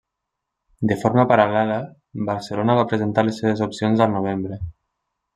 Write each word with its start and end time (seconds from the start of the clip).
De 0.91 0.95
forma 1.01 1.25
paral·lela, 1.31 1.75
Barcelona 2.29 2.77
va 2.79 2.85
presentar 2.93 3.25
les 3.27 3.37
seves 3.43 3.61
opcions 3.69 4.03
al 4.07 4.15
novembre. 4.15 4.59